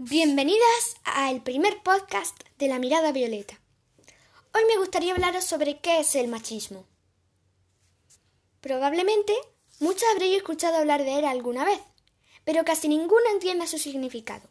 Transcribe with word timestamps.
Bienvenidas 0.00 0.94
al 1.02 1.42
primer 1.42 1.82
podcast 1.82 2.38
de 2.56 2.68
la 2.68 2.78
mirada 2.78 3.10
violeta. 3.10 3.58
Hoy 4.54 4.62
me 4.68 4.76
gustaría 4.76 5.12
hablaros 5.12 5.42
sobre 5.42 5.80
qué 5.80 5.98
es 5.98 6.14
el 6.14 6.28
machismo. 6.28 6.86
Probablemente 8.60 9.34
muchos 9.80 10.04
habréis 10.14 10.36
escuchado 10.36 10.76
hablar 10.76 11.02
de 11.02 11.18
él 11.18 11.24
alguna 11.24 11.64
vez, 11.64 11.80
pero 12.44 12.64
casi 12.64 12.86
ninguno 12.86 13.24
entiende 13.32 13.66
su 13.66 13.76
significado. 13.76 14.48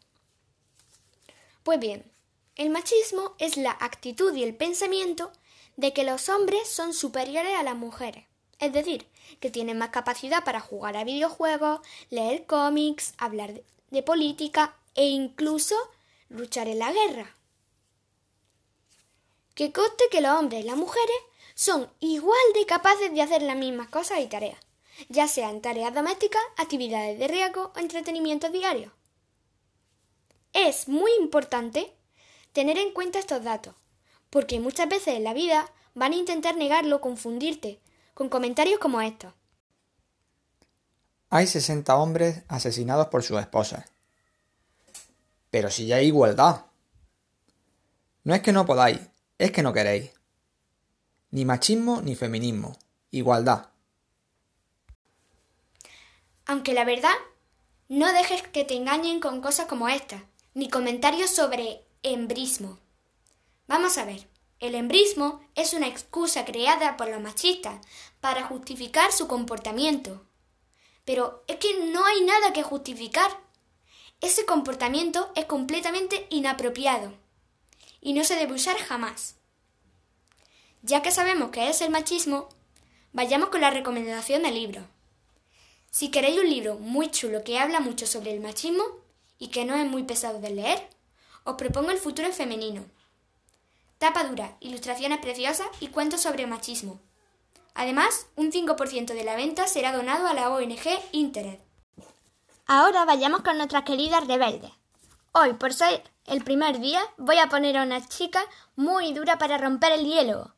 Pues 1.63 1.79
bien, 1.79 2.11
el 2.57 2.69
machismo 2.69 3.33
es 3.39 3.55
la 3.55 3.71
actitud 3.71 4.35
y 4.35 4.43
el 4.43 4.53
pensamiento 4.53 5.31
de 5.77 5.93
que 5.93 6.03
los 6.03 6.27
hombres 6.27 6.67
son 6.67 6.93
superiores 6.93 7.55
a 7.55 7.63
las 7.63 7.77
mujeres, 7.77 8.25
es 8.59 8.73
decir, 8.73 9.07
que 9.39 9.49
tienen 9.49 9.77
más 9.77 9.91
capacidad 9.91 10.43
para 10.43 10.59
jugar 10.59 10.97
a 10.97 11.05
videojuegos, 11.05 11.79
leer 12.09 12.45
cómics, 12.45 13.13
hablar 13.17 13.61
de 13.91 14.03
política 14.03 14.75
e 14.97 15.05
incluso 15.05 15.75
luchar 16.27 16.67
en 16.67 16.79
la 16.79 16.91
guerra. 16.91 17.33
Que 19.55 19.71
conste 19.71 20.03
que 20.11 20.21
los 20.21 20.31
hombres 20.31 20.65
y 20.65 20.67
las 20.67 20.75
mujeres 20.75 21.15
son 21.55 21.89
igual 21.99 22.37
de 22.53 22.65
capaces 22.65 23.13
de 23.13 23.21
hacer 23.21 23.41
las 23.43 23.55
mismas 23.55 23.87
cosas 23.87 24.19
y 24.19 24.27
tareas, 24.27 24.59
ya 25.07 25.27
sean 25.27 25.61
tareas 25.61 25.93
domésticas, 25.93 26.41
actividades 26.57 27.17
de 27.17 27.27
riesgo 27.27 27.71
o 27.75 27.79
entretenimiento 27.79 28.49
diario. 28.49 28.91
Es 30.53 30.87
muy 30.87 31.11
importante 31.19 31.93
tener 32.51 32.77
en 32.77 32.91
cuenta 32.91 33.19
estos 33.19 33.43
datos, 33.43 33.75
porque 34.29 34.59
muchas 34.59 34.89
veces 34.89 35.15
en 35.15 35.23
la 35.23 35.33
vida 35.33 35.71
van 35.93 36.13
a 36.13 36.17
intentar 36.17 36.57
negarlo, 36.57 37.01
confundirte, 37.01 37.79
con 38.13 38.29
comentarios 38.29 38.79
como 38.79 39.01
estos. 39.01 39.33
Hay 41.29 41.45
60 41.45 41.95
hombres 41.95 42.43
asesinados 42.47 43.07
por 43.07 43.21
sus 43.21 43.39
esposas. 43.39 43.96
Pero 45.49 45.69
si 45.69 45.87
ya 45.87 45.97
hay 45.97 46.07
igualdad. 46.07 46.65
No 48.23 48.35
es 48.35 48.41
que 48.41 48.51
no 48.51 48.65
podáis, 48.65 48.99
es 49.37 49.51
que 49.51 49.63
no 49.63 49.73
queréis. 49.73 50.11
Ni 51.31 51.45
machismo 51.45 52.01
ni 52.01 52.15
feminismo. 52.15 52.77
Igualdad. 53.11 53.69
Aunque 56.45 56.73
la 56.73 56.85
verdad, 56.85 57.15
no 57.89 58.11
dejes 58.11 58.41
que 58.41 58.65
te 58.65 58.75
engañen 58.75 59.19
con 59.19 59.41
cosas 59.41 59.67
como 59.67 59.89
estas, 59.89 60.21
ni 60.53 60.69
comentarios 60.69 61.29
sobre 61.29 61.85
embrismo. 62.03 62.79
Vamos 63.67 63.97
a 63.97 64.05
ver, 64.05 64.27
el 64.59 64.75
embrismo 64.75 65.41
es 65.55 65.73
una 65.73 65.87
excusa 65.87 66.43
creada 66.43 66.97
por 66.97 67.09
los 67.09 67.21
machistas 67.21 67.79
para 68.19 68.43
justificar 68.43 69.11
su 69.11 69.27
comportamiento. 69.27 70.25
Pero 71.05 71.43
es 71.47 71.57
que 71.57 71.85
no 71.91 72.05
hay 72.05 72.21
nada 72.23 72.53
que 72.53 72.63
justificar. 72.63 73.29
Ese 74.19 74.45
comportamiento 74.45 75.31
es 75.35 75.45
completamente 75.45 76.25
inapropiado 76.31 77.13
y 78.01 78.13
no 78.13 78.23
se 78.23 78.35
debe 78.35 78.53
usar 78.53 78.77
jamás. 78.77 79.35
Ya 80.81 81.03
que 81.03 81.11
sabemos 81.11 81.51
qué 81.51 81.69
es 81.69 81.81
el 81.81 81.91
machismo, 81.91 82.49
vayamos 83.13 83.49
con 83.49 83.61
la 83.61 83.69
recomendación 83.69 84.41
del 84.41 84.55
libro. 84.55 84.81
Si 85.91 86.09
queréis 86.09 86.39
un 86.39 86.49
libro 86.49 86.75
muy 86.75 87.11
chulo 87.11 87.43
que 87.43 87.59
habla 87.59 87.79
mucho 87.79 88.07
sobre 88.07 88.31
el 88.31 88.39
machismo 88.39 88.83
y 89.37 89.49
que 89.49 89.65
no 89.65 89.75
es 89.75 89.85
muy 89.85 90.03
pesado 90.03 90.39
de 90.39 90.49
leer, 90.49 90.89
os 91.43 91.55
propongo 91.55 91.91
El 91.91 91.99
futuro 91.99 92.31
femenino. 92.33 92.85
Tapa 93.99 94.23
dura, 94.23 94.57
ilustraciones 94.59 95.19
preciosas 95.19 95.67
y 95.79 95.87
cuentos 95.89 96.21
sobre 96.21 96.47
machismo. 96.47 96.99
Además, 97.75 98.25
un 98.35 98.51
5% 98.51 99.13
de 99.13 99.23
la 99.23 99.35
venta 99.35 99.67
será 99.67 99.91
donado 99.91 100.25
a 100.27 100.33
la 100.33 100.49
ONG 100.49 100.87
Internet. 101.11 101.66
Ahora 102.69 103.05
vayamos 103.05 103.43
con 103.43 103.55
nuestras 103.55 103.83
queridas 103.83 104.27
rebeldes. 104.27 104.71
Hoy, 105.31 105.53
por 105.53 105.73
ser 105.73 106.03
el 106.25 106.43
primer 106.43 106.81
día, 106.81 106.99
voy 107.15 107.37
a 107.37 107.47
poner 107.47 107.77
a 107.77 107.83
una 107.83 108.05
chica 108.05 108.41
muy 108.75 109.13
dura 109.13 109.37
para 109.37 109.57
romper 109.57 109.93
el 109.93 110.05
hielo. 110.05 110.53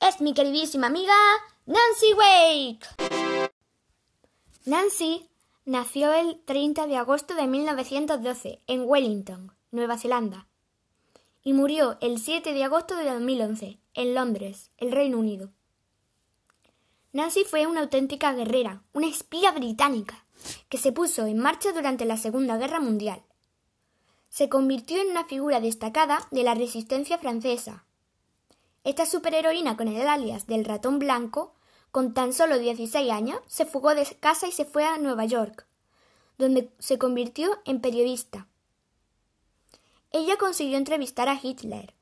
Es 0.00 0.22
mi 0.22 0.32
queridísima 0.32 0.86
amiga 0.86 1.12
Nancy 1.66 2.14
Wake. 2.14 3.50
Nancy 4.64 5.28
nació 5.66 6.14
el 6.14 6.40
30 6.46 6.86
de 6.86 6.96
agosto 6.96 7.34
de 7.34 7.46
1912 7.46 8.62
en 8.66 8.84
Wellington, 8.86 9.52
Nueva 9.70 9.98
Zelanda, 9.98 10.46
y 11.42 11.52
murió 11.52 11.98
el 12.00 12.20
7 12.20 12.54
de 12.54 12.64
agosto 12.64 12.96
de 12.96 13.04
2011 13.04 13.78
en 13.92 14.14
Londres, 14.14 14.70
el 14.78 14.92
Reino 14.92 15.18
Unido. 15.18 15.50
Nancy 17.12 17.44
fue 17.44 17.66
una 17.66 17.82
auténtica 17.82 18.32
guerrera, 18.32 18.82
una 18.94 19.08
espía 19.08 19.50
británica 19.50 20.24
que 20.68 20.78
se 20.78 20.92
puso 20.92 21.26
en 21.26 21.38
marcha 21.38 21.72
durante 21.72 22.04
la 22.04 22.16
Segunda 22.16 22.56
Guerra 22.56 22.80
Mundial. 22.80 23.22
Se 24.28 24.48
convirtió 24.48 25.00
en 25.00 25.10
una 25.10 25.24
figura 25.24 25.60
destacada 25.60 26.26
de 26.30 26.42
la 26.42 26.54
resistencia 26.54 27.18
francesa. 27.18 27.84
Esta 28.84 29.06
superheroína 29.06 29.76
con 29.76 29.88
el 29.88 30.06
alias 30.06 30.46
del 30.46 30.64
ratón 30.64 30.98
blanco, 30.98 31.54
con 31.90 32.14
tan 32.14 32.32
solo 32.32 32.58
16 32.58 33.10
años, 33.10 33.40
se 33.46 33.66
fugó 33.66 33.94
de 33.94 34.04
casa 34.20 34.46
y 34.46 34.52
se 34.52 34.64
fue 34.64 34.84
a 34.84 34.98
Nueva 34.98 35.24
York, 35.24 35.66
donde 36.36 36.70
se 36.78 36.98
convirtió 36.98 37.60
en 37.64 37.80
periodista. 37.80 38.46
Ella 40.10 40.36
consiguió 40.36 40.78
entrevistar 40.78 41.28
a 41.28 41.38
Hitler, 41.42 41.94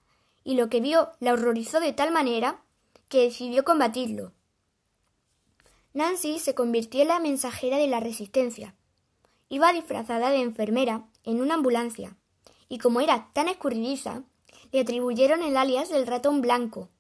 y 0.45 0.55
lo 0.55 0.69
que 0.69 0.81
vio 0.81 1.11
la 1.19 1.33
horrorizó 1.33 1.81
de 1.81 1.93
tal 1.93 2.13
manera 2.13 2.63
que 3.09 3.23
decidió 3.23 3.65
combatirlo. 3.65 4.33
Nancy 5.97 6.39
se 6.41 6.55
convirtió 6.55 7.01
en 7.01 7.09
la 7.09 7.21
mensajera 7.21 7.79
de 7.79 7.87
la 7.87 8.01
resistencia. 8.01 8.75
Iba 9.49 9.73
disfrazada 9.73 10.29
de 10.29 10.43
enfermera 10.43 11.07
en 11.25 11.41
una 11.41 11.55
ambulancia, 11.55 12.19
y 12.69 12.77
como 12.77 13.01
era 13.01 13.31
tan 13.33 13.49
escurridiza, 13.49 14.23
le 14.73 14.81
atribuyeron 14.81 15.43
el 15.43 15.57
alias 15.57 15.89
del 15.89 16.07
ratón 16.07 16.43
blanco. 16.43 16.91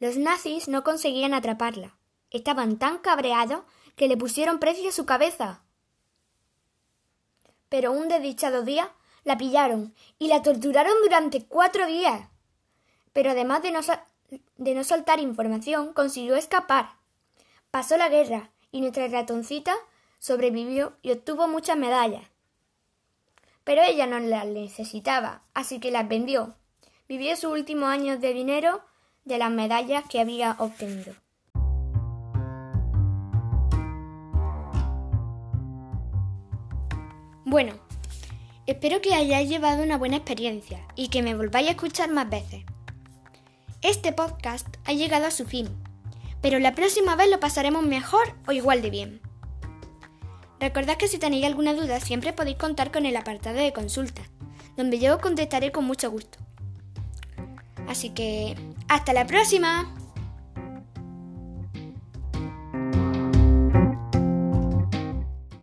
Los 0.00 0.16
nazis 0.16 0.66
no 0.66 0.82
conseguían 0.82 1.34
atraparla. 1.34 1.98
Estaban 2.30 2.78
tan 2.78 3.00
cabreados 3.00 3.66
que 3.96 4.08
le 4.08 4.16
pusieron 4.16 4.58
precio 4.58 4.88
a 4.88 4.92
su 4.92 5.04
cabeza. 5.04 5.60
Pero 7.68 7.92
un 7.92 8.08
desdichado 8.08 8.62
día 8.62 8.94
la 9.24 9.36
pillaron 9.36 9.94
y 10.18 10.28
la 10.28 10.40
torturaron 10.40 10.94
durante 11.02 11.44
cuatro 11.44 11.86
días. 11.86 12.30
Pero 13.12 13.32
además 13.32 13.60
de 13.60 13.72
no, 13.72 13.80
de 14.56 14.74
no 14.74 14.84
soltar 14.84 15.20
información, 15.20 15.92
consiguió 15.92 16.36
escapar. 16.36 16.96
Pasó 17.76 17.98
la 17.98 18.08
guerra 18.08 18.52
y 18.72 18.80
nuestra 18.80 19.06
ratoncita 19.06 19.74
sobrevivió 20.18 20.96
y 21.02 21.10
obtuvo 21.10 21.46
muchas 21.46 21.76
medallas. 21.76 22.22
Pero 23.64 23.82
ella 23.82 24.06
no 24.06 24.18
las 24.18 24.46
necesitaba, 24.46 25.42
así 25.52 25.78
que 25.78 25.90
las 25.90 26.08
vendió. 26.08 26.56
Vivió 27.06 27.36
sus 27.36 27.52
últimos 27.52 27.90
años 27.90 28.18
de 28.22 28.32
dinero 28.32 28.80
de 29.26 29.36
las 29.36 29.50
medallas 29.50 30.04
que 30.08 30.20
había 30.20 30.56
obtenido. 30.58 31.12
Bueno, 37.44 37.74
espero 38.64 39.02
que 39.02 39.12
hayáis 39.12 39.50
llevado 39.50 39.82
una 39.82 39.98
buena 39.98 40.16
experiencia 40.16 40.82
y 40.94 41.08
que 41.08 41.22
me 41.22 41.34
volváis 41.34 41.68
a 41.68 41.72
escuchar 41.72 42.10
más 42.10 42.30
veces. 42.30 42.64
Este 43.82 44.14
podcast 44.14 44.66
ha 44.86 44.94
llegado 44.94 45.26
a 45.26 45.30
su 45.30 45.44
fin 45.44 45.85
pero 46.40 46.58
la 46.58 46.74
próxima 46.74 47.16
vez 47.16 47.30
lo 47.30 47.40
pasaremos 47.40 47.84
mejor 47.84 48.34
o 48.46 48.52
igual 48.52 48.82
de 48.82 48.90
bien. 48.90 49.20
Recordad 50.60 50.96
que 50.96 51.08
si 51.08 51.18
tenéis 51.18 51.44
alguna 51.44 51.74
duda 51.74 52.00
siempre 52.00 52.32
podéis 52.32 52.56
contar 52.56 52.90
con 52.90 53.04
el 53.06 53.16
apartado 53.16 53.58
de 53.58 53.72
consulta, 53.72 54.22
donde 54.76 54.98
yo 54.98 55.16
os 55.16 55.20
contestaré 55.20 55.72
con 55.72 55.84
mucho 55.84 56.10
gusto. 56.10 56.38
Así 57.86 58.10
que, 58.10 58.56
¡hasta 58.88 59.12
la 59.12 59.26
próxima! 59.26 59.94